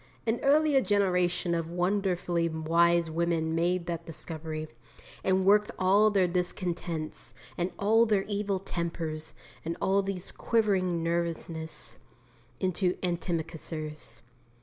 An 0.25 0.39
earlier 0.41 0.81
generation 0.81 1.53
of 1.53 1.69
wonderfully 1.69 2.49
wise 2.49 3.11
women 3.11 3.53
made 3.53 3.85
that 3.85 4.03
discovery, 4.07 4.67
and 5.23 5.45
worked 5.45 5.69
all 5.77 6.09
their 6.09 6.27
discontents, 6.27 7.35
and 7.55 7.71
all 7.77 8.07
their 8.07 8.23
evil 8.23 8.57
tempers, 8.57 9.35
and 9.63 9.77
all 9.79 10.01
their 10.01 10.17
quivering 10.35 11.03
nervousness 11.03 11.97
into 12.59 12.95
antimacassars. 13.03 14.21